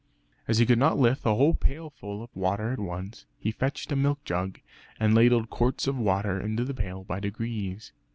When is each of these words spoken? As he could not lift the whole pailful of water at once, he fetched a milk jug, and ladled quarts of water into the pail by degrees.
As 0.47 0.57
he 0.57 0.65
could 0.65 0.79
not 0.79 0.97
lift 0.97 1.21
the 1.21 1.35
whole 1.35 1.53
pailful 1.53 2.23
of 2.23 2.35
water 2.35 2.71
at 2.73 2.79
once, 2.79 3.27
he 3.37 3.51
fetched 3.51 3.91
a 3.91 3.95
milk 3.95 4.23
jug, 4.25 4.59
and 4.99 5.13
ladled 5.13 5.51
quarts 5.51 5.85
of 5.85 5.95
water 5.95 6.39
into 6.41 6.63
the 6.65 6.73
pail 6.73 7.03
by 7.03 7.19
degrees. 7.19 7.93